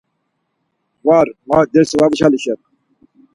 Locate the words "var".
1.05-1.27, 2.01-2.09